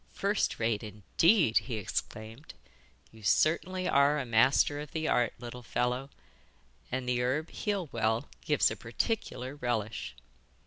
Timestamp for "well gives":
7.91-8.71